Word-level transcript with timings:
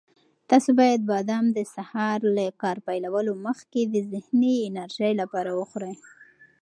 تاسو 0.49 0.69
باید 0.79 1.01
بادام 1.11 1.45
د 1.57 1.59
سهار 1.75 2.19
له 2.35 2.45
کار 2.61 2.77
پیلولو 2.87 3.33
مخکې 3.47 3.81
د 3.83 3.95
ذهني 4.11 4.55
انرژۍ 4.67 5.11
لپاره 5.21 5.51
وخورئ. 5.59 5.95